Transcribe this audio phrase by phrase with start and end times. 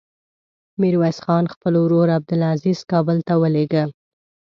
[0.81, 3.83] ميرويس خان خپل ورور عبدلعزير کابل ته ولېږه.